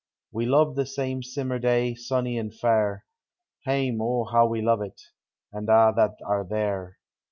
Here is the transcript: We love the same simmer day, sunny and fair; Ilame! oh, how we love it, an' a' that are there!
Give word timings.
We 0.31 0.47
love 0.47 0.75
the 0.75 0.87
same 0.87 1.21
simmer 1.21 1.59
day, 1.59 1.93
sunny 1.93 2.35
and 2.39 2.51
fair; 2.51 3.05
Ilame! 3.67 3.99
oh, 4.01 4.23
how 4.23 4.47
we 4.47 4.59
love 4.59 4.81
it, 4.81 4.99
an' 5.53 5.65
a' 5.65 5.93
that 5.95 6.15
are 6.25 6.43
there! 6.43 6.97